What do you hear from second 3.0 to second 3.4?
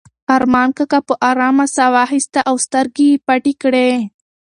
یې